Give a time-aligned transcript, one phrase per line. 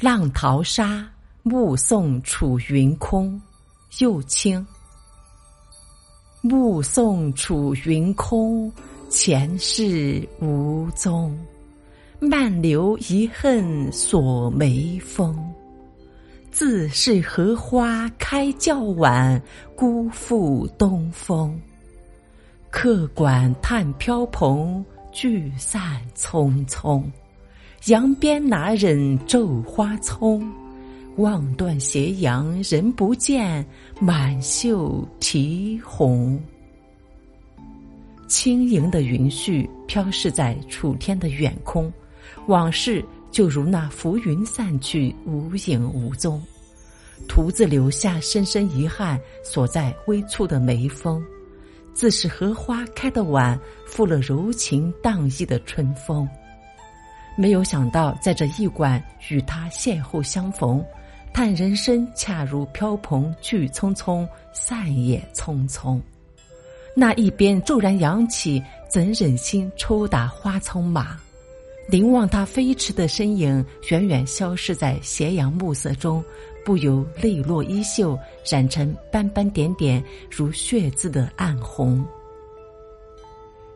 [0.00, 1.06] 浪淘沙，
[1.42, 3.38] 目送楚云空。
[3.98, 4.66] 又清。
[6.40, 8.72] 目送楚云空，
[9.10, 11.38] 前世无踪。
[12.18, 15.38] 漫留遗恨锁眉峰。
[16.50, 19.38] 自是荷花开较晚，
[19.76, 21.60] 辜负东风。
[22.70, 24.82] 客馆叹飘蓬，
[25.12, 27.04] 聚散匆匆。
[27.86, 30.46] 扬鞭哪忍骤花葱？
[31.16, 33.64] 望断斜阳人不见，
[33.98, 36.38] 满袖啼红。
[38.28, 41.90] 轻盈的云絮飘逝在楚天的远空，
[42.48, 46.40] 往事就如那浮云散去，无影无踪。
[47.26, 51.22] 徒自留下深深遗憾，锁在微蹙的眉峰。
[51.94, 56.28] 自是荷花开得晚，负了柔情荡逸的春风。
[57.40, 60.84] 没有想到，在这驿馆与他邂逅相逢，
[61.32, 65.98] 叹人生恰如飘蓬，聚匆匆，散也匆匆。
[66.94, 71.16] 那一边骤然扬起，怎忍心抽打花丛马？
[71.88, 76.22] 凝望他飞驰的身影，远远消失在斜阳暮色中，
[76.62, 82.04] 不由泪落衣袖，染成斑斑点点如血渍的暗红。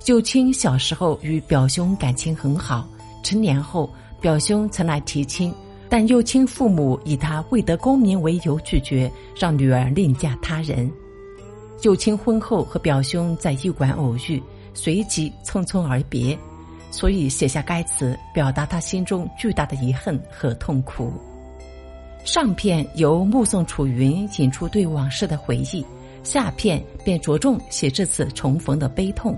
[0.00, 2.88] 九卿小时候与表兄感情很好。
[3.22, 3.88] 成年后，
[4.20, 5.52] 表兄曾来提亲，
[5.88, 10.90] 但幼亲父母以他未得功名为由拒绝，让女儿另嫁他人。
[11.82, 14.42] 幼亲婚后和表兄在驿馆偶遇，
[14.74, 16.38] 随即匆匆而别，
[16.90, 21.12] 所以写下该词，表达他心中巨大的遗憾和痛苦。
[22.24, 25.84] 上片由目送楚云引出对往事的回忆，
[26.22, 29.36] 下片便着重写这次重逢的悲痛。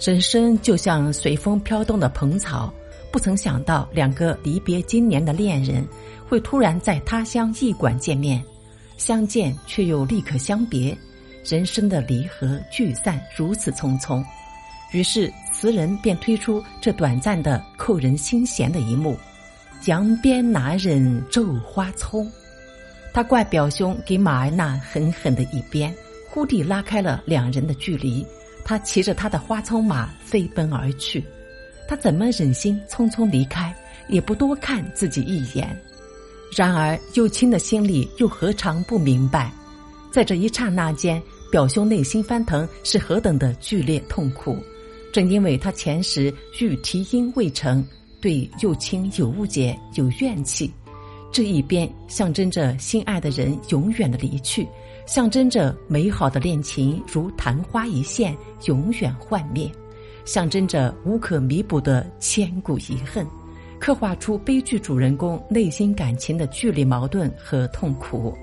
[0.00, 2.72] 人生就像随风飘动的蓬草。
[3.14, 5.86] 不曾想到，两个离别经年的恋人，
[6.28, 8.42] 会突然在他乡驿馆见面，
[8.96, 10.98] 相见却又立刻相别，
[11.44, 14.20] 人生的离合聚散如此匆匆。
[14.90, 19.16] 于是词人便推出这短暂的扣人心弦的一幕
[19.86, 22.28] ：“扬鞭哪忍骤花葱。”
[23.14, 25.94] 他怪表兄给马儿那狠狠的一鞭，
[26.28, 28.26] 忽地拉开了两人的距离。
[28.64, 31.24] 他骑着他的花葱马飞奔而去。
[31.86, 33.74] 他怎么忍心匆匆离开，
[34.08, 35.68] 也不多看自己一眼？
[36.56, 39.52] 然而幼青的心里又何尝不明白，
[40.10, 44.56] 在这一刹那间，表兄内心翻腾是何等的剧烈痛苦。
[45.12, 47.84] 正因为他前时欲提音未成，
[48.20, 50.72] 对幼青有误解、有怨气，
[51.30, 54.66] 这一边象征着心爱的人永远的离去，
[55.06, 59.70] 象征着美好的恋情如昙花一现，永远幻灭。
[60.24, 63.26] 象征着无可弥补的千古遗恨，
[63.78, 68.34] 刻画出悲剧主人公内心感情的剧烈矛盾和痛苦。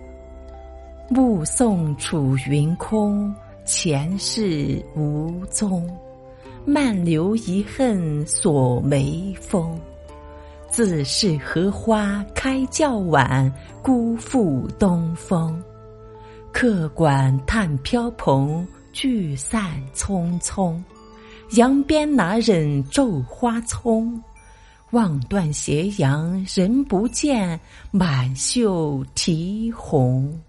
[1.09, 3.33] 目送楚云空，
[3.65, 5.89] 前世无踪，
[6.65, 9.77] 漫留遗恨锁眉峰。
[10.69, 15.61] 自是荷花开较晚，辜负东风。
[16.53, 20.81] 客馆叹飘蓬，聚散匆匆。
[21.55, 24.21] 扬鞭拿刃骤花葱？
[24.91, 27.59] 望断斜阳人不见，
[27.91, 30.41] 满袖啼红。